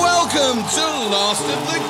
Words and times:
Welcome 0.00 0.58
to 0.70 0.86
Last 1.10 1.44
of 1.44 1.66
the! 1.66 1.82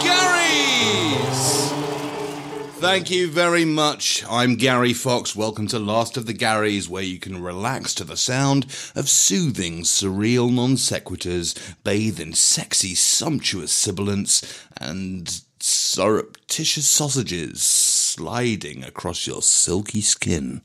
Thank 2.82 3.12
you 3.12 3.30
very 3.30 3.64
much. 3.64 4.24
I'm 4.28 4.56
Gary 4.56 4.92
Fox. 4.92 5.36
Welcome 5.36 5.68
to 5.68 5.78
Last 5.78 6.16
of 6.16 6.26
the 6.26 6.34
Garys, 6.34 6.88
where 6.88 7.04
you 7.04 7.20
can 7.20 7.40
relax 7.40 7.94
to 7.94 8.02
the 8.02 8.16
sound 8.16 8.64
of 8.96 9.08
soothing, 9.08 9.82
surreal 9.82 10.52
non 10.52 10.74
sequiturs, 10.74 11.56
bathe 11.84 12.18
in 12.18 12.32
sexy, 12.32 12.96
sumptuous 12.96 13.70
sibilants, 13.70 14.66
and 14.76 15.42
surreptitious 15.60 16.88
sausages 16.88 17.62
sliding 17.62 18.82
across 18.82 19.28
your 19.28 19.42
silky 19.42 20.00
skin. 20.00 20.60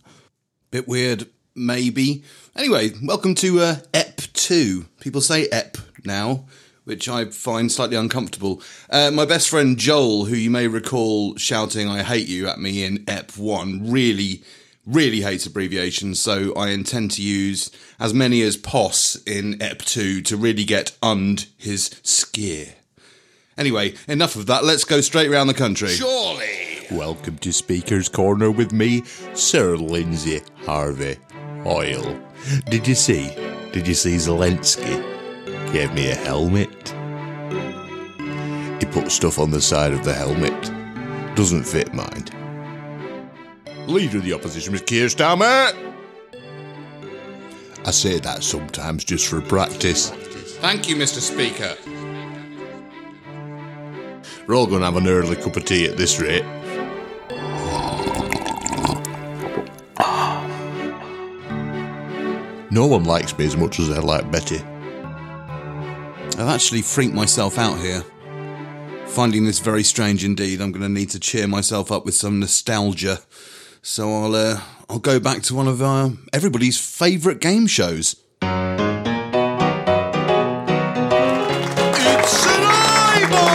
Bit 0.69 0.85
weird, 0.85 1.29
maybe. 1.55 2.23
Anyway, 2.53 2.91
welcome 3.01 3.35
to 3.35 3.61
uh, 3.61 3.75
EP 3.93 4.17
2. 4.17 4.85
People 4.99 5.21
say 5.21 5.47
EP 5.47 5.77
now, 6.03 6.43
which 6.83 7.07
I 7.07 7.23
find 7.25 7.71
slightly 7.71 7.95
uncomfortable. 7.95 8.61
Uh, 8.89 9.09
my 9.11 9.23
best 9.23 9.47
friend 9.47 9.77
Joel, 9.77 10.25
who 10.25 10.35
you 10.35 10.49
may 10.49 10.67
recall 10.67 11.37
shouting 11.37 11.87
I 11.87 12.03
hate 12.03 12.27
you 12.27 12.49
at 12.49 12.59
me 12.59 12.83
in 12.83 13.05
EP 13.07 13.31
1, 13.37 13.89
really, 13.89 14.43
really 14.85 15.21
hates 15.21 15.45
abbreviations, 15.45 16.19
so 16.19 16.53
I 16.53 16.71
intend 16.71 17.11
to 17.11 17.21
use 17.21 17.71
as 17.97 18.13
many 18.13 18.41
as 18.41 18.57
POS 18.57 19.23
in 19.25 19.61
EP 19.61 19.79
2 19.79 20.21
to 20.23 20.35
really 20.35 20.65
get 20.65 20.97
und 21.01 21.47
his 21.55 21.97
skeer. 22.03 22.73
Anyway, 23.57 23.93
enough 24.09 24.35
of 24.35 24.47
that. 24.47 24.65
Let's 24.65 24.83
go 24.83 24.99
straight 24.99 25.29
around 25.31 25.47
the 25.47 25.53
country. 25.53 25.89
Surely. 25.89 26.66
Welcome 26.91 27.37
to 27.39 27.51
Speaker's 27.51 28.07
Corner 28.07 28.49
with 28.49 28.71
me, 28.71 29.03
Sir 29.33 29.75
Lindsay 29.75 30.41
Harvey 30.65 31.17
Hoyle. 31.63 32.17
Did 32.69 32.87
you 32.87 32.95
see? 32.95 33.27
Did 33.73 33.85
you 33.85 33.93
see 33.93 34.15
Zelensky? 34.15 35.03
Gave 35.73 35.93
me 35.93 36.09
a 36.09 36.15
helmet. 36.15 36.69
He 38.79 38.85
put 38.85 39.11
stuff 39.11 39.37
on 39.37 39.51
the 39.51 39.59
side 39.59 39.91
of 39.91 40.05
the 40.05 40.13
helmet. 40.13 41.35
Doesn't 41.35 41.65
fit, 41.65 41.93
mind. 41.93 42.31
Leader 43.87 44.19
of 44.19 44.23
the 44.23 44.31
opposition 44.31 44.71
was 44.71 44.81
Keir 44.81 45.07
Starmer. 45.07 45.75
I 47.85 47.91
say 47.91 48.19
that 48.21 48.45
sometimes 48.45 49.03
just 49.03 49.27
for 49.27 49.41
practice. 49.41 50.11
Thank 50.61 50.87
you, 50.87 50.95
Mr. 50.95 51.19
Speaker. 51.19 51.75
We're 54.47 54.55
all 54.55 54.67
going 54.67 54.79
to 54.79 54.85
have 54.85 54.95
an 54.95 55.09
early 55.09 55.35
cup 55.35 55.57
of 55.57 55.65
tea 55.65 55.85
at 55.85 55.97
this 55.97 56.21
rate. 56.21 56.45
No 62.77 62.85
one 62.85 63.05
likes 63.05 63.35
me 63.35 63.43
as 63.47 63.57
much 63.57 63.79
as 63.79 63.89
I 63.89 63.97
like 63.97 64.29
Betty. 64.29 64.59
I've 66.37 66.47
actually 66.47 66.83
freaked 66.83 67.15
myself 67.15 67.57
out 67.57 67.79
here. 67.79 68.03
Finding 69.07 69.45
this 69.45 69.57
very 69.57 69.81
strange 69.81 70.23
indeed. 70.23 70.61
I'm 70.61 70.71
going 70.71 70.83
to 70.83 70.89
need 70.89 71.09
to 71.09 71.19
cheer 71.19 71.47
myself 71.47 71.91
up 71.91 72.05
with 72.05 72.13
some 72.13 72.39
nostalgia. 72.39 73.17
So 73.81 74.13
I'll 74.13 74.35
uh, 74.35 74.61
I'll 74.87 74.99
go 74.99 75.19
back 75.19 75.41
to 75.43 75.55
one 75.55 75.67
of 75.67 75.81
uh, 75.81 76.09
everybody's 76.31 76.79
favourite 76.79 77.39
game 77.39 77.65
shows. 77.65 78.15
It's 78.43 78.45
an 82.45 82.63
eyeball. 82.63 83.53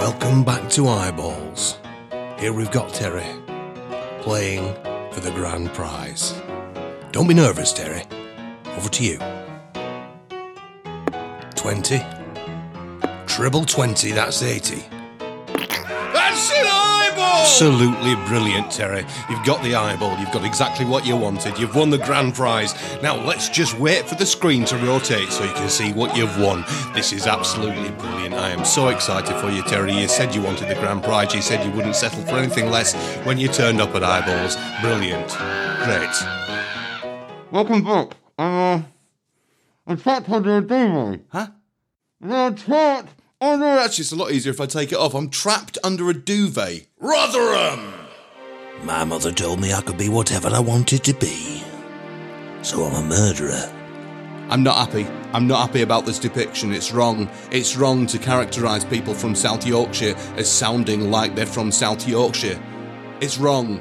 Welcome 0.00 0.44
back 0.44 0.68
to 0.72 0.86
Eyeballs. 0.88 1.78
Here 2.38 2.52
we've 2.52 2.70
got 2.70 2.92
Terry 2.92 3.24
playing 4.20 4.74
for 5.12 5.20
the 5.20 5.30
grand 5.30 5.72
prize. 5.72 6.34
Don't 7.14 7.28
be 7.28 7.34
nervous, 7.34 7.72
Terry. 7.72 8.02
Over 8.76 8.88
to 8.88 9.04
you. 9.04 9.18
20. 11.54 12.02
Triple 13.28 13.64
20, 13.64 14.10
that's 14.10 14.42
80. 14.42 14.82
That's 16.12 16.50
an 16.50 16.66
eyeball. 16.66 17.42
Absolutely 17.42 18.16
brilliant, 18.26 18.72
Terry. 18.72 19.06
You've 19.30 19.44
got 19.44 19.62
the 19.62 19.76
eyeball, 19.76 20.18
you've 20.18 20.32
got 20.32 20.44
exactly 20.44 20.84
what 20.84 21.06
you 21.06 21.14
wanted, 21.14 21.56
you've 21.56 21.76
won 21.76 21.90
the 21.90 21.98
grand 21.98 22.34
prize. 22.34 22.74
Now 23.00 23.14
let's 23.24 23.48
just 23.48 23.78
wait 23.78 24.08
for 24.08 24.16
the 24.16 24.26
screen 24.26 24.64
to 24.64 24.76
rotate 24.78 25.30
so 25.30 25.44
you 25.44 25.52
can 25.52 25.68
see 25.68 25.92
what 25.92 26.16
you've 26.16 26.36
won. 26.40 26.64
This 26.94 27.12
is 27.12 27.28
absolutely 27.28 27.92
brilliant. 27.92 28.34
I 28.34 28.50
am 28.50 28.64
so 28.64 28.88
excited 28.88 29.36
for 29.36 29.50
you, 29.50 29.62
Terry. 29.62 29.92
You 29.96 30.08
said 30.08 30.34
you 30.34 30.42
wanted 30.42 30.68
the 30.68 30.74
grand 30.74 31.04
prize, 31.04 31.32
you 31.32 31.42
said 31.42 31.64
you 31.64 31.70
wouldn't 31.70 31.94
settle 31.94 32.24
for 32.24 32.38
anything 32.38 32.70
less 32.70 32.92
when 33.24 33.38
you 33.38 33.46
turned 33.46 33.80
up 33.80 33.94
at 33.94 34.02
eyeballs. 34.02 34.56
Brilliant. 34.82 35.28
Great. 35.84 36.43
Welcome 37.54 37.84
back. 37.84 38.16
Uh, 38.36 38.82
I'm 39.86 39.96
trapped 39.96 40.28
under 40.28 40.58
a 40.58 40.60
duvet. 40.60 41.20
Huh? 41.28 41.46
I'm 42.20 42.56
trapped 42.56 43.14
Oh 43.40 43.56
no, 43.56 43.78
actually, 43.78 44.02
it's 44.02 44.10
a 44.10 44.16
lot 44.16 44.32
easier 44.32 44.50
if 44.50 44.60
I 44.60 44.66
take 44.66 44.90
it 44.90 44.98
off. 44.98 45.14
I'm 45.14 45.30
trapped 45.30 45.78
under 45.84 46.10
a 46.10 46.14
duvet. 46.14 46.88
Rotherham! 46.98 47.94
My 48.82 49.04
mother 49.04 49.30
told 49.30 49.60
me 49.60 49.72
I 49.72 49.82
could 49.82 49.96
be 49.96 50.08
whatever 50.08 50.48
I 50.48 50.58
wanted 50.58 51.04
to 51.04 51.14
be. 51.14 51.62
So 52.62 52.82
I'm 52.82 53.04
a 53.04 53.06
murderer. 53.06 53.72
I'm 54.48 54.64
not 54.64 54.74
happy. 54.74 55.06
I'm 55.32 55.46
not 55.46 55.64
happy 55.68 55.82
about 55.82 56.06
this 56.06 56.18
depiction. 56.18 56.72
It's 56.72 56.90
wrong. 56.90 57.30
It's 57.52 57.76
wrong 57.76 58.06
to 58.06 58.18
characterise 58.18 58.90
people 58.90 59.14
from 59.14 59.36
South 59.36 59.64
Yorkshire 59.64 60.16
as 60.36 60.50
sounding 60.50 61.08
like 61.08 61.36
they're 61.36 61.46
from 61.46 61.70
South 61.70 62.08
Yorkshire. 62.08 62.60
It's 63.20 63.38
wrong. 63.38 63.80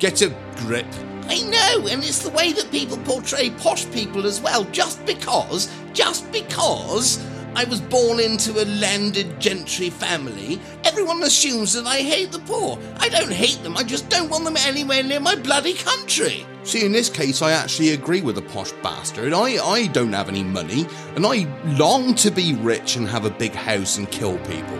Get 0.00 0.22
a 0.22 0.34
grip. 0.56 0.92
I 1.28 1.40
know, 1.42 1.86
and 1.88 2.02
it's 2.02 2.22
the 2.22 2.30
way 2.30 2.52
that 2.52 2.70
people 2.70 2.98
portray 2.98 3.50
posh 3.50 3.90
people 3.90 4.26
as 4.26 4.40
well, 4.40 4.64
just 4.64 5.04
because, 5.06 5.70
just 5.92 6.30
because 6.32 7.24
I 7.54 7.64
was 7.64 7.80
born 7.80 8.18
into 8.18 8.62
a 8.62 8.64
landed 8.64 9.38
gentry 9.38 9.90
family, 9.90 10.60
everyone 10.84 11.22
assumes 11.22 11.74
that 11.74 11.86
I 11.86 11.98
hate 11.98 12.32
the 12.32 12.38
poor. 12.40 12.78
I 12.98 13.08
don't 13.08 13.32
hate 13.32 13.62
them, 13.62 13.76
I 13.76 13.82
just 13.82 14.08
don't 14.08 14.30
want 14.30 14.44
them 14.44 14.56
anywhere 14.56 15.02
near 15.02 15.20
my 15.20 15.34
bloody 15.34 15.74
country. 15.74 16.46
See, 16.64 16.84
in 16.84 16.92
this 16.92 17.08
case, 17.08 17.42
I 17.42 17.52
actually 17.52 17.90
agree 17.90 18.20
with 18.22 18.36
the 18.36 18.42
posh 18.42 18.72
bastard. 18.82 19.32
I, 19.32 19.64
I 19.64 19.86
don't 19.88 20.12
have 20.12 20.28
any 20.28 20.44
money, 20.44 20.86
and 21.16 21.26
I 21.26 21.46
long 21.78 22.14
to 22.16 22.30
be 22.30 22.54
rich 22.54 22.96
and 22.96 23.08
have 23.08 23.24
a 23.24 23.30
big 23.30 23.52
house 23.52 23.98
and 23.98 24.10
kill 24.10 24.38
people. 24.38 24.78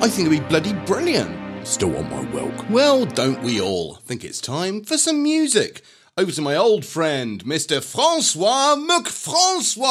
I 0.00 0.08
think 0.08 0.28
it'd 0.28 0.42
be 0.42 0.48
bloody 0.48 0.72
brilliant. 0.84 1.41
Still 1.64 1.90
want 1.90 2.10
my 2.10 2.24
welk. 2.32 2.68
Well, 2.70 3.06
don't 3.06 3.40
we 3.42 3.60
all? 3.60 3.94
think 3.94 4.24
it's 4.24 4.40
time 4.40 4.82
for 4.82 4.98
some 4.98 5.22
music. 5.22 5.82
Over 6.16 6.32
to 6.32 6.42
my 6.42 6.56
old 6.56 6.84
friend, 6.84 7.42
Mr. 7.44 7.80
Francois 7.82 8.74
McFrancois. 8.76 9.86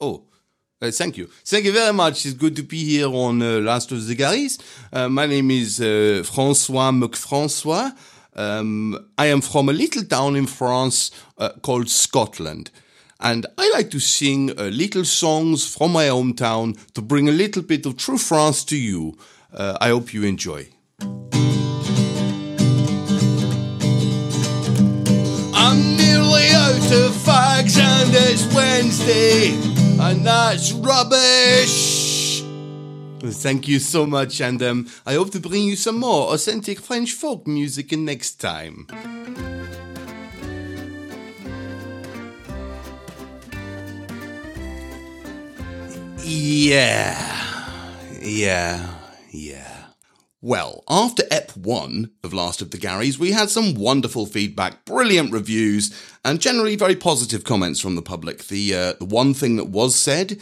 Oh, 0.00 0.22
uh, 0.80 0.90
thank 0.92 1.16
you. 1.16 1.28
Thank 1.44 1.64
you 1.64 1.72
very 1.72 1.92
much. 1.92 2.24
It's 2.24 2.34
good 2.36 2.54
to 2.54 2.62
be 2.62 2.84
here 2.84 3.08
on 3.08 3.42
uh, 3.42 3.58
Last 3.58 3.90
of 3.90 4.06
the 4.06 4.14
Garys. 4.14 4.60
Uh, 4.92 5.08
my 5.08 5.26
name 5.26 5.50
is 5.50 5.80
uh, 5.80 6.22
Francois 6.24 6.92
McFrancois. 6.92 7.96
Um, 8.36 9.10
I 9.18 9.26
am 9.26 9.40
from 9.40 9.68
a 9.68 9.72
little 9.72 10.04
town 10.04 10.36
in 10.36 10.46
France 10.46 11.10
uh, 11.36 11.50
called 11.62 11.90
Scotland. 11.90 12.70
And 13.18 13.44
I 13.58 13.68
like 13.74 13.90
to 13.90 13.98
sing 13.98 14.56
uh, 14.56 14.66
little 14.66 15.04
songs 15.04 15.66
from 15.66 15.92
my 15.92 16.04
hometown 16.04 16.78
to 16.92 17.02
bring 17.02 17.28
a 17.28 17.32
little 17.32 17.62
bit 17.62 17.84
of 17.84 17.96
true 17.96 18.18
France 18.18 18.64
to 18.66 18.76
you. 18.76 19.18
Uh, 19.52 19.78
I 19.80 19.88
hope 19.88 20.12
you 20.12 20.24
enjoy. 20.24 20.68
I'm 25.54 25.96
nearly 25.96 26.48
out 26.52 26.92
of 26.92 27.12
fags 27.24 27.78
and 27.78 28.10
it's 28.14 28.46
Wednesday, 28.54 29.54
and 30.00 30.26
that's 30.26 30.72
rubbish. 30.72 32.42
Thank 33.20 33.66
you 33.66 33.78
so 33.80 34.06
much, 34.06 34.40
and 34.40 34.62
um, 34.62 34.88
I 35.04 35.14
hope 35.14 35.30
to 35.32 35.40
bring 35.40 35.64
you 35.64 35.76
some 35.76 35.98
more 35.98 36.32
authentic 36.32 36.78
French 36.78 37.12
folk 37.12 37.46
music 37.46 37.90
next 37.92 38.34
time. 38.40 38.86
Yeah, 46.22 47.16
yeah, 48.20 48.97
yeah. 49.30 49.86
Well, 50.40 50.84
after 50.88 51.24
EP 51.32 51.50
1 51.56 52.12
of 52.22 52.32
Last 52.32 52.62
of 52.62 52.70
the 52.70 52.78
Garys, 52.78 53.18
we 53.18 53.32
had 53.32 53.50
some 53.50 53.74
wonderful 53.74 54.24
feedback, 54.24 54.84
brilliant 54.84 55.32
reviews, 55.32 55.92
and 56.24 56.40
generally 56.40 56.76
very 56.76 56.94
positive 56.94 57.42
comments 57.42 57.80
from 57.80 57.96
the 57.96 58.02
public. 58.02 58.44
The, 58.46 58.74
uh, 58.74 58.92
the 59.00 59.04
one 59.04 59.34
thing 59.34 59.56
that 59.56 59.68
was 59.68 59.96
said 59.96 60.40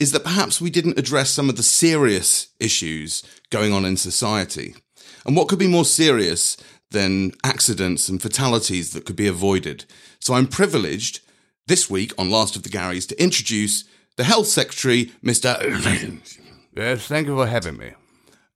is 0.00 0.12
that 0.12 0.24
perhaps 0.24 0.62
we 0.62 0.70
didn't 0.70 0.98
address 0.98 1.30
some 1.30 1.50
of 1.50 1.56
the 1.56 1.62
serious 1.62 2.48
issues 2.58 3.22
going 3.50 3.72
on 3.72 3.84
in 3.84 3.98
society. 3.98 4.74
And 5.26 5.36
what 5.36 5.48
could 5.48 5.58
be 5.58 5.68
more 5.68 5.84
serious 5.84 6.56
than 6.90 7.32
accidents 7.44 8.08
and 8.08 8.22
fatalities 8.22 8.92
that 8.92 9.04
could 9.04 9.16
be 9.16 9.28
avoided? 9.28 9.84
So 10.20 10.34
I'm 10.34 10.46
privileged 10.46 11.20
this 11.66 11.90
week 11.90 12.12
on 12.16 12.30
Last 12.30 12.56
of 12.56 12.62
the 12.62 12.70
Garys 12.70 13.06
to 13.08 13.22
introduce 13.22 13.84
the 14.16 14.24
Health 14.24 14.46
Secretary, 14.46 15.12
Mr. 15.22 15.60
Yes, 16.76 17.06
thank 17.06 17.28
you 17.28 17.36
for 17.36 17.46
having 17.46 17.76
me. 17.76 17.92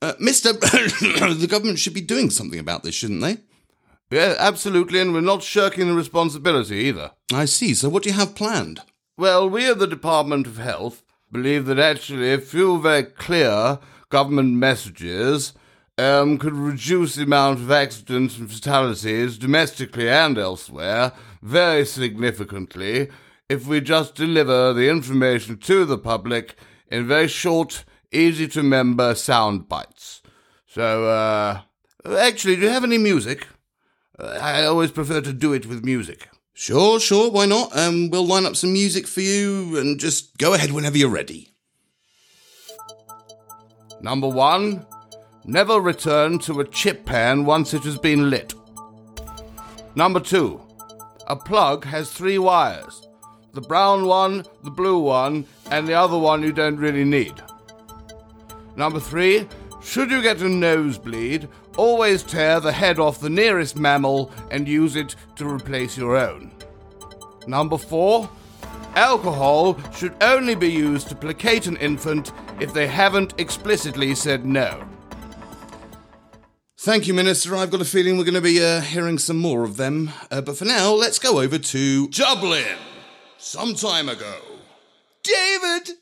Uh, 0.00 0.12
Mr. 0.14 0.58
the 1.40 1.46
government 1.46 1.78
should 1.78 1.94
be 1.94 2.00
doing 2.00 2.30
something 2.30 2.58
about 2.58 2.82
this, 2.82 2.94
shouldn't 2.94 3.20
they? 3.20 3.38
Yeah, 4.10 4.36
absolutely, 4.38 5.00
and 5.00 5.12
we're 5.12 5.20
not 5.20 5.42
shirking 5.42 5.88
the 5.88 5.94
responsibility 5.94 6.76
either. 6.76 7.10
I 7.32 7.44
see. 7.44 7.74
So, 7.74 7.88
what 7.88 8.04
do 8.04 8.10
you 8.10 8.14
have 8.14 8.34
planned? 8.34 8.80
Well, 9.16 9.50
we 9.50 9.68
at 9.68 9.78
the 9.78 9.86
Department 9.86 10.46
of 10.46 10.56
Health 10.56 11.02
believe 11.30 11.66
that 11.66 11.78
actually 11.78 12.32
a 12.32 12.38
few 12.38 12.80
very 12.80 13.02
clear 13.02 13.78
government 14.08 14.54
messages 14.54 15.52
um, 15.98 16.38
could 16.38 16.54
reduce 16.54 17.16
the 17.16 17.24
amount 17.24 17.58
of 17.58 17.70
accidents 17.70 18.38
and 18.38 18.50
fatalities 18.50 19.36
domestically 19.36 20.08
and 20.08 20.38
elsewhere 20.38 21.12
very 21.42 21.84
significantly 21.84 23.08
if 23.48 23.66
we 23.66 23.80
just 23.80 24.14
deliver 24.14 24.72
the 24.72 24.88
information 24.88 25.56
to 25.56 25.84
the 25.84 25.98
public 25.98 26.54
in 26.90 27.06
very 27.06 27.28
short, 27.28 27.84
easy 28.12 28.48
to 28.48 28.60
remember 28.60 29.14
sound 29.14 29.68
bites. 29.68 30.22
So, 30.66 31.08
uh, 31.08 31.60
actually, 32.06 32.56
do 32.56 32.62
you 32.62 32.68
have 32.68 32.84
any 32.84 32.98
music? 32.98 33.46
Uh, 34.18 34.38
I 34.40 34.64
always 34.64 34.90
prefer 34.90 35.20
to 35.20 35.32
do 35.32 35.52
it 35.52 35.66
with 35.66 35.84
music. 35.84 36.28
Sure, 36.52 36.98
sure, 36.98 37.30
why 37.30 37.46
not? 37.46 37.76
Um, 37.76 38.10
we'll 38.10 38.26
line 38.26 38.44
up 38.44 38.56
some 38.56 38.72
music 38.72 39.06
for 39.06 39.20
you 39.20 39.78
and 39.78 40.00
just 40.00 40.36
go 40.38 40.54
ahead 40.54 40.72
whenever 40.72 40.98
you're 40.98 41.08
ready. 41.08 41.54
Number 44.00 44.28
one, 44.28 44.86
never 45.44 45.80
return 45.80 46.38
to 46.40 46.60
a 46.60 46.66
chip 46.66 47.04
pan 47.04 47.44
once 47.44 47.74
it 47.74 47.84
has 47.84 47.96
been 47.96 48.30
lit. 48.30 48.54
Number 49.94 50.20
two, 50.20 50.60
a 51.26 51.36
plug 51.36 51.84
has 51.84 52.12
three 52.12 52.38
wires 52.38 53.08
the 53.52 53.60
brown 53.62 54.06
one, 54.06 54.44
the 54.62 54.70
blue 54.70 54.98
one, 54.98 55.44
and 55.70 55.88
the 55.88 55.94
other 55.94 56.18
one 56.18 56.42
you 56.42 56.52
don't 56.52 56.76
really 56.76 57.04
need. 57.04 57.34
Number 58.78 59.00
three, 59.00 59.48
should 59.82 60.08
you 60.08 60.22
get 60.22 60.40
a 60.40 60.48
nosebleed, 60.48 61.48
always 61.76 62.22
tear 62.22 62.60
the 62.60 62.70
head 62.70 63.00
off 63.00 63.18
the 63.18 63.28
nearest 63.28 63.76
mammal 63.76 64.30
and 64.52 64.68
use 64.68 64.94
it 64.94 65.16
to 65.34 65.48
replace 65.48 65.98
your 65.98 66.16
own. 66.16 66.52
Number 67.48 67.76
four, 67.76 68.30
alcohol 68.94 69.76
should 69.92 70.14
only 70.20 70.54
be 70.54 70.70
used 70.70 71.08
to 71.08 71.16
placate 71.16 71.66
an 71.66 71.76
infant 71.78 72.30
if 72.60 72.72
they 72.72 72.86
haven't 72.86 73.34
explicitly 73.38 74.14
said 74.14 74.46
no. 74.46 74.86
Thank 76.76 77.08
you, 77.08 77.14
Minister. 77.14 77.56
I've 77.56 77.72
got 77.72 77.80
a 77.80 77.84
feeling 77.84 78.16
we're 78.16 78.22
going 78.22 78.34
to 78.34 78.40
be 78.40 78.64
uh, 78.64 78.80
hearing 78.80 79.18
some 79.18 79.38
more 79.38 79.64
of 79.64 79.76
them. 79.76 80.12
Uh, 80.30 80.40
but 80.40 80.56
for 80.56 80.64
now, 80.66 80.92
let's 80.92 81.18
go 81.18 81.40
over 81.40 81.58
to 81.58 82.06
Dublin. 82.10 82.78
Some 83.38 83.74
time 83.74 84.08
ago. 84.08 84.36
David! 85.24 85.98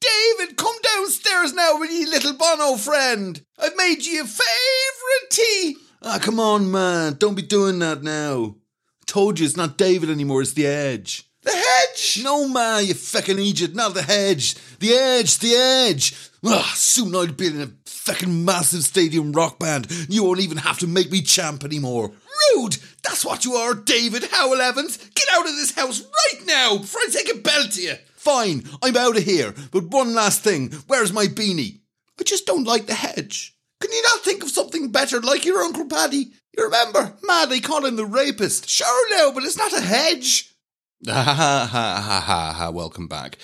David, 0.00 0.56
come 0.56 0.76
downstairs 0.82 1.54
now 1.54 1.78
with 1.78 1.90
your 1.90 2.08
little 2.10 2.34
Bono 2.34 2.76
friend. 2.76 3.42
I've 3.58 3.76
made 3.76 4.04
ye 4.04 4.18
a 4.18 4.24
favourite 4.24 5.30
tea. 5.30 5.76
Ah, 6.02 6.18
come 6.20 6.38
on, 6.38 6.70
man. 6.70 7.14
Don't 7.14 7.34
be 7.34 7.42
doing 7.42 7.78
that 7.80 8.02
now. 8.02 8.56
I 9.02 9.04
told 9.06 9.38
you 9.38 9.46
it's 9.46 9.56
not 9.56 9.78
David 9.78 10.10
anymore, 10.10 10.42
it's 10.42 10.52
the 10.52 10.66
Edge. 10.66 11.24
The 11.42 11.52
hedge! 11.52 12.20
No, 12.24 12.48
man, 12.48 12.86
you 12.86 12.94
fucking 12.94 13.38
idiot. 13.38 13.74
Not 13.74 13.94
the 13.94 14.02
hedge. 14.02 14.56
The 14.80 14.92
Edge, 14.92 15.38
the 15.38 15.54
Edge. 15.54 16.30
Ah, 16.44 16.72
soon 16.74 17.14
I'll 17.14 17.28
be 17.28 17.46
in 17.46 17.60
a 17.60 17.70
fucking 17.86 18.44
massive 18.44 18.82
stadium 18.82 19.32
rock 19.32 19.58
band. 19.60 19.86
You 20.08 20.24
won't 20.24 20.40
even 20.40 20.58
have 20.58 20.78
to 20.80 20.88
make 20.88 21.10
me 21.10 21.22
champ 21.22 21.62
anymore. 21.64 22.12
Rude! 22.54 22.78
That's 23.02 23.24
what 23.24 23.44
you 23.44 23.54
are, 23.54 23.74
David 23.74 24.24
Howell 24.30 24.60
Evans. 24.60 24.96
Get 25.14 25.28
out 25.32 25.48
of 25.48 25.54
this 25.54 25.74
house 25.74 26.02
right 26.02 26.46
now 26.46 26.78
before 26.78 27.00
I 27.02 27.08
take 27.12 27.32
a 27.32 27.38
belt 27.38 27.70
to 27.72 27.82
you. 27.82 27.94
Fine, 28.26 28.64
I'm 28.82 28.96
out 28.96 29.16
of 29.16 29.22
here. 29.22 29.54
But 29.70 29.84
one 29.84 30.12
last 30.12 30.42
thing. 30.42 30.72
Where's 30.88 31.12
my 31.12 31.26
beanie? 31.26 31.78
I 32.18 32.24
just 32.24 32.44
don't 32.44 32.66
like 32.66 32.86
the 32.86 32.94
hedge. 32.94 33.56
Can 33.80 33.92
you 33.92 34.02
not 34.02 34.22
think 34.22 34.42
of 34.42 34.50
something 34.50 34.90
better 34.90 35.20
like 35.20 35.44
your 35.44 35.62
Uncle 35.62 35.86
Paddy? 35.86 36.32
You 36.58 36.64
remember? 36.64 37.14
Mad, 37.22 37.50
they 37.50 37.60
call 37.60 37.86
him 37.86 37.94
the 37.94 38.04
rapist. 38.04 38.68
Sure, 38.68 39.10
no, 39.16 39.30
but 39.30 39.44
it's 39.44 39.56
not 39.56 39.72
a 39.72 39.80
hedge. 39.80 40.52
Ha 41.06 41.22
ha 41.22 41.68
ha 41.70 42.00
ha 42.02 42.20
ha 42.20 42.52
ha. 42.52 42.70
Welcome 42.70 43.06
back. 43.06 43.38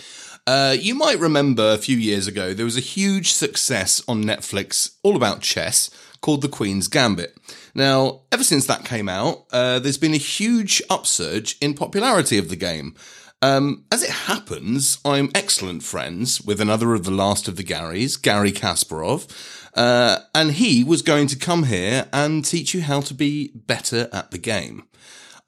Uh, 0.49 0.75
you 0.77 0.97
might 0.97 1.21
remember 1.21 1.75
a 1.75 1.79
few 1.79 1.97
years 1.97 2.27
ago 2.27 2.53
there 2.53 2.65
was 2.65 2.77
a 2.79 2.81
huge 2.81 3.33
success 3.33 4.03
on 4.09 4.25
Netflix 4.25 4.97
all 5.05 5.15
about 5.15 5.43
chess 5.43 5.91
called 6.23 6.43
The 6.43 6.49
Queen's 6.49 6.89
Gambit. 6.89 7.37
Now, 7.73 8.23
ever 8.33 8.43
since 8.43 8.67
that 8.67 8.85
came 8.85 9.09
out, 9.09 9.45
uh, 9.53 9.79
there's 9.79 9.99
been 9.99 10.15
a 10.15 10.17
huge 10.17 10.83
upsurge 10.91 11.57
in 11.61 11.75
popularity 11.75 12.37
of 12.39 12.49
the 12.49 12.57
game. 12.57 12.97
Um, 13.43 13.85
as 13.91 14.05
it 14.05 14.11
happens, 14.11 14.99
I'm 15.05 15.33
excellent 15.35 15.83
friends 15.83 16.41
with 16.41 16.61
another 16.61 16.95
of 16.95 17.03
the 17.03 17.11
last 17.11 17.49
of 17.49 17.57
the 17.57 17.65
Garys, 17.65 18.21
Gary 18.21 18.53
Kasparov, 18.53 19.29
uh, 19.75 20.21
and 20.33 20.53
he 20.53 20.85
was 20.85 21.03
going 21.03 21.27
to 21.27 21.37
come 21.37 21.65
here 21.65 22.07
and 22.13 22.45
teach 22.45 22.73
you 22.73 22.83
how 22.83 23.01
to 23.01 23.13
be 23.13 23.51
better 23.53 24.09
at 24.13 24.31
the 24.31 24.39
game. 24.39 24.85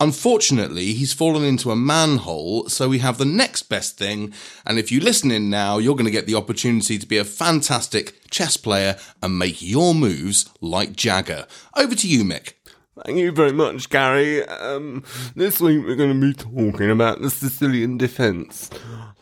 Unfortunately, 0.00 0.92
he's 0.92 1.12
fallen 1.12 1.44
into 1.44 1.70
a 1.70 1.76
manhole, 1.76 2.68
so 2.68 2.88
we 2.88 2.98
have 2.98 3.16
the 3.16 3.24
next 3.24 3.68
best 3.68 3.96
thing. 3.96 4.34
And 4.66 4.76
if 4.76 4.90
you 4.90 4.98
listen 4.98 5.30
in 5.30 5.48
now, 5.48 5.78
you're 5.78 5.94
going 5.94 6.04
to 6.04 6.10
get 6.10 6.26
the 6.26 6.34
opportunity 6.34 6.98
to 6.98 7.06
be 7.06 7.18
a 7.18 7.24
fantastic 7.24 8.28
chess 8.28 8.56
player 8.56 8.96
and 9.22 9.38
make 9.38 9.62
your 9.62 9.94
moves 9.94 10.50
like 10.60 10.96
Jagger. 10.96 11.46
Over 11.76 11.94
to 11.94 12.08
you, 12.08 12.24
Mick. 12.24 12.54
Thank 13.02 13.18
you 13.18 13.32
very 13.32 13.52
much, 13.52 13.90
Gary. 13.90 14.46
Um, 14.46 15.02
this 15.34 15.60
week 15.60 15.84
we're 15.84 15.96
going 15.96 16.20
to 16.20 16.26
be 16.28 16.32
talking 16.32 16.90
about 16.90 17.20
the 17.20 17.28
Sicilian 17.28 17.98
defence. 17.98 18.70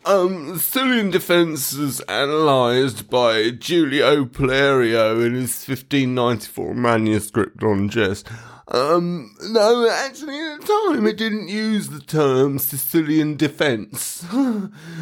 Um, 0.04 0.58
Sicilian 0.58 1.10
defence 1.10 1.72
was 1.72 2.02
analysed 2.06 3.08
by 3.08 3.48
Giulio 3.50 4.26
Polerio 4.26 5.24
in 5.24 5.32
his 5.34 5.66
1594 5.66 6.74
manuscript 6.74 7.62
on 7.62 7.88
chess. 7.88 8.24
Um, 8.68 9.34
no, 9.50 9.88
actually, 9.90 10.38
at 10.38 10.60
the 10.60 10.66
time 10.66 11.06
it 11.06 11.16
didn't 11.16 11.48
use 11.48 11.88
the 11.88 12.00
term 12.00 12.58
Sicilian 12.58 13.36
defence. 13.36 14.24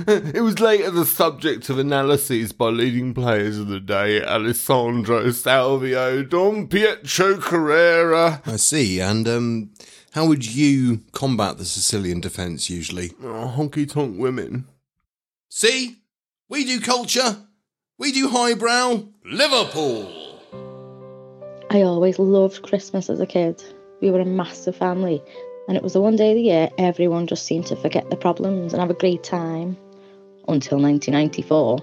it 0.07 0.43
was 0.43 0.61
later 0.61 0.91
the 0.91 1.05
subject 1.05 1.69
of 1.69 1.79
analyses 1.79 2.53
by 2.53 2.69
leading 2.69 3.13
players 3.13 3.59
of 3.59 3.69
the 3.69 3.81
day 3.81 4.23
Alessandro 4.25 5.27
Salvio, 5.27 6.27
Don 6.29 6.69
Pietro 6.69 7.37
Carrera. 7.37 8.43
I 8.47 8.57
see. 8.57 8.99
And 9.01 9.29
um, 9.29 9.71
how 10.13 10.27
would 10.27 10.47
you 10.47 11.03
combat 11.13 11.59
the 11.59 11.65
Sicilian 11.65 12.21
defence 12.21 12.71
usually? 12.71 13.13
Oh, 13.23 13.55
honky 13.57 13.89
tonk 13.89 14.19
women. 14.19 14.67
See? 15.49 15.99
We 16.49 16.65
do 16.65 16.81
culture. 16.81 17.37
We 17.99 18.11
do 18.11 18.29
highbrow. 18.29 19.07
Liverpool. 19.25 20.20
I 21.73 21.83
always 21.83 22.19
loved 22.19 22.63
Christmas 22.63 23.09
as 23.09 23.21
a 23.21 23.27
kid. 23.27 23.63
We 24.01 24.11
were 24.11 24.19
a 24.19 24.25
massive 24.25 24.75
family, 24.75 25.23
and 25.69 25.77
it 25.77 25.85
was 25.85 25.93
the 25.93 26.01
one 26.01 26.17
day 26.17 26.31
of 26.31 26.35
the 26.35 26.43
year 26.43 26.69
everyone 26.79 27.29
just 27.29 27.47
seemed 27.47 27.67
to 27.67 27.77
forget 27.77 28.11
their 28.11 28.19
problems 28.19 28.73
and 28.73 28.81
have 28.81 28.91
a 28.91 28.95
great 28.95 29.23
time. 29.23 29.77
Until 30.49 30.81
1994. 30.81 31.79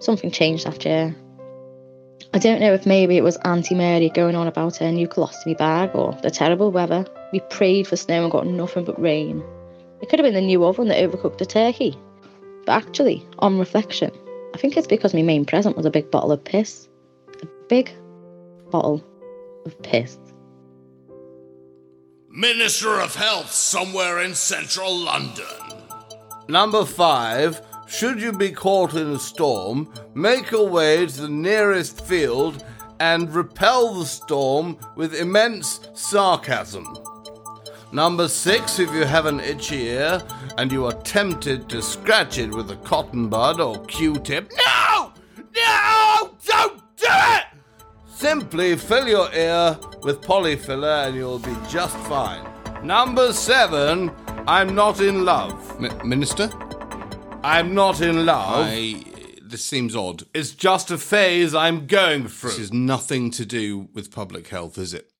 Something 0.00 0.30
changed 0.30 0.66
that 0.66 0.84
year. 0.84 1.16
I 2.34 2.38
don't 2.38 2.60
know 2.60 2.74
if 2.74 2.84
maybe 2.84 3.16
it 3.16 3.24
was 3.24 3.38
Auntie 3.38 3.74
Mary 3.74 4.10
going 4.10 4.36
on 4.36 4.48
about 4.48 4.76
her 4.76 4.92
new 4.92 5.08
colostomy 5.08 5.56
bag 5.56 5.92
or 5.94 6.12
the 6.22 6.30
terrible 6.30 6.70
weather. 6.70 7.06
We 7.32 7.40
prayed 7.40 7.86
for 7.86 7.96
snow 7.96 8.24
and 8.24 8.32
got 8.32 8.46
nothing 8.46 8.84
but 8.84 9.00
rain. 9.00 9.42
It 10.02 10.10
could 10.10 10.18
have 10.18 10.26
been 10.26 10.34
the 10.34 10.42
new 10.42 10.62
oven 10.62 10.88
that 10.88 11.02
overcooked 11.02 11.38
the 11.38 11.46
turkey. 11.46 11.96
But 12.66 12.72
actually, 12.72 13.26
on 13.38 13.58
reflection, 13.58 14.10
I 14.54 14.58
think 14.58 14.76
it's 14.76 14.86
because 14.86 15.14
my 15.14 15.22
main 15.22 15.46
present 15.46 15.74
was 15.74 15.86
a 15.86 15.90
big 15.90 16.10
bottle 16.10 16.32
of 16.32 16.44
piss. 16.44 16.86
A 17.42 17.46
big 17.68 17.90
bottle 18.70 19.02
of 19.64 19.80
piss. 19.82 20.18
Minister 22.28 23.00
of 23.00 23.14
Health 23.14 23.50
somewhere 23.50 24.20
in 24.20 24.34
central 24.34 24.96
London. 24.96 25.44
Number 26.48 26.84
five, 26.84 27.60
should 27.86 28.20
you 28.20 28.32
be 28.32 28.50
caught 28.50 28.94
in 28.94 29.10
a 29.10 29.18
storm, 29.18 29.92
make 30.14 30.50
your 30.50 30.68
way 30.68 31.06
to 31.06 31.20
the 31.22 31.28
nearest 31.28 32.04
field 32.06 32.64
and 33.00 33.34
repel 33.34 33.94
the 33.94 34.06
storm 34.06 34.78
with 34.96 35.14
immense 35.14 35.80
sarcasm. 35.92 36.96
Number 37.92 38.28
six, 38.28 38.78
if 38.78 38.90
you 38.94 39.04
have 39.04 39.26
an 39.26 39.40
itchy 39.40 39.88
ear 39.88 40.22
and 40.56 40.72
you 40.72 40.86
are 40.86 40.94
tempted 41.02 41.68
to 41.68 41.82
scratch 41.82 42.38
it 42.38 42.50
with 42.50 42.70
a 42.70 42.76
cotton 42.76 43.28
bud 43.28 43.60
or 43.60 43.84
Q-tip, 43.84 44.50
no! 44.56 44.62
No! 44.64 44.81
Simply 48.32 48.76
fill 48.76 49.08
your 49.08 49.30
ear 49.34 49.78
with 50.04 50.22
Polyfilla 50.22 51.06
and 51.06 51.14
you'll 51.14 51.38
be 51.38 51.54
just 51.68 51.94
fine. 52.08 52.42
Number 52.82 53.30
seven, 53.30 54.10
I'm 54.48 54.74
not 54.74 55.00
in 55.02 55.26
love. 55.26 55.52
M- 55.84 56.08
Minister? 56.08 56.50
I'm 57.44 57.74
not 57.74 58.00
in 58.00 58.24
love. 58.24 58.68
I. 58.70 59.04
This 59.42 59.62
seems 59.62 59.94
odd. 59.94 60.22
It's 60.32 60.52
just 60.52 60.90
a 60.90 60.96
phase 60.96 61.54
I'm 61.54 61.86
going 61.86 62.26
through. 62.26 62.52
This 62.52 62.58
is 62.58 62.72
nothing 62.72 63.30
to 63.32 63.44
do 63.44 63.90
with 63.92 64.10
public 64.10 64.48
health, 64.48 64.78
is 64.78 64.94
it? 64.94 65.10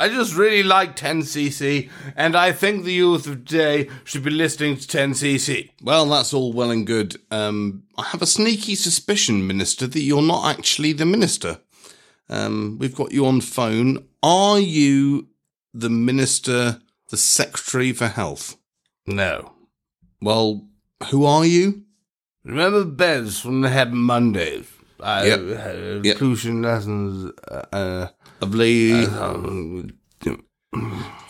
I 0.00 0.08
just 0.08 0.34
really 0.34 0.64
like 0.64 0.96
10cc, 0.96 1.88
and 2.16 2.34
I 2.34 2.50
think 2.50 2.82
the 2.82 2.92
youth 2.92 3.28
of 3.28 3.44
today 3.44 3.88
should 4.02 4.24
be 4.24 4.30
listening 4.30 4.78
to 4.78 4.88
10cc. 4.88 5.70
Well, 5.80 6.06
that's 6.06 6.34
all 6.34 6.52
well 6.52 6.72
and 6.72 6.84
good. 6.84 7.20
Um, 7.30 7.84
I 7.96 8.02
have 8.06 8.20
a 8.20 8.26
sneaky 8.26 8.74
suspicion, 8.74 9.46
Minister, 9.46 9.86
that 9.86 10.00
you're 10.00 10.22
not 10.22 10.58
actually 10.58 10.92
the 10.92 11.06
Minister. 11.06 11.60
Um, 12.28 12.76
we've 12.78 12.94
got 12.94 13.12
you 13.12 13.26
on 13.26 13.40
phone. 13.40 14.06
Are 14.22 14.58
you 14.58 15.28
the 15.74 15.90
Minister, 15.90 16.80
the 17.10 17.16
Secretary 17.16 17.92
for 17.92 18.08
Health? 18.08 18.56
No. 19.06 19.52
Well, 20.20 20.66
who 21.10 21.24
are 21.24 21.44
you? 21.44 21.82
Remember 22.44 22.84
Bez 22.84 23.38
from 23.40 23.60
the 23.60 23.68
Happy 23.68 23.92
Mondays? 23.92 24.66
I 25.00 25.26
Yep. 25.26 25.40
had 25.58 25.76
Yep. 26.04 26.14
inclusion 26.14 26.62
lessons. 26.62 27.32
Uh, 27.50 27.62
uh, 27.72 28.08
Lovely. 28.40 28.92
um, 29.06 29.90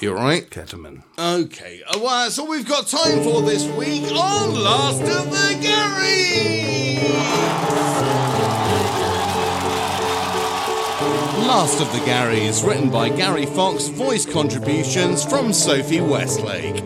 You're 0.01 0.15
right. 0.15 0.49
Ketamine. 0.51 1.03
Okay, 1.19 1.83
uh, 1.89 1.99
well, 1.99 2.25
that's 2.25 2.39
all 2.39 2.49
we've 2.49 2.69
got 2.69 2.87
time 2.87 3.23
for 3.25 3.41
this 3.43 3.65
week 3.77 4.03
on 4.13 4.55
Last 4.55 5.01
of 5.03 5.31
the 5.31 5.59
Gary. 5.61 6.99
Last 11.55 11.83
of 11.83 11.93
the 11.93 12.03
Gary 12.07 12.47
is 12.47 12.65
written 12.65 12.89
by 12.91 13.11
Gary 13.11 13.45
Fox, 13.45 13.89
voice 13.89 14.25
contributions 14.25 15.23
from 15.23 15.53
Sophie 15.53 16.01
Westlake. 16.01 16.83